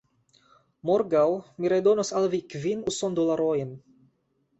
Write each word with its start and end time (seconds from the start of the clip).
Morgaŭ 0.89 1.25
mi 1.63 1.71
redonos 1.73 2.11
al 2.21 2.25
vi 2.35 2.39
kvin 2.55 2.81
usondolarojn 2.93 3.77